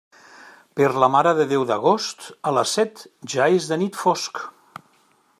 [0.79, 3.03] Per la Mare de Déu d'agost, a les set
[3.35, 4.41] ja és de nit fosc.